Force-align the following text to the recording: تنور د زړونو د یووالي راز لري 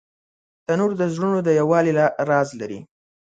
تنور 0.65 0.91
د 0.97 1.03
زړونو 1.13 1.39
د 1.43 1.49
یووالي 1.59 1.91
راز 2.29 2.49
لري 2.59 2.79